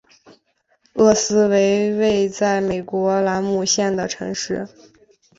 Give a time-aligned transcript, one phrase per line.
[0.95, 4.67] 厄斯为位在美国兰姆县的城市。